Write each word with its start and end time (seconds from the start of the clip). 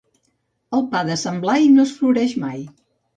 El 0.77 0.81
pa 0.95 1.01
de 1.09 1.17
sant 1.23 1.37
Blai 1.43 1.67
no 1.73 1.83
es 1.83 1.91
floreix 1.99 2.33
mai. 2.45 2.65